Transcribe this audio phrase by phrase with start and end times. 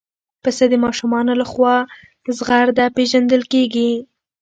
[0.43, 1.75] پسه د ماشومانو لخوا
[2.37, 3.91] زغرده پېژندل کېږي.